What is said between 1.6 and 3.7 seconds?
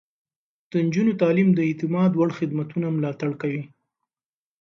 اعتماد وړ خدمتونه ملاتړ کوي.